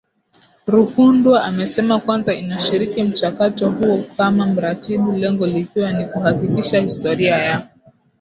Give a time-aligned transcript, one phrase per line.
[0.73, 7.67] Ruhundwa amesema Kwanza inashiriki mchakato huo kama mratibu lengo likiwa ni kuhakikisha historia ya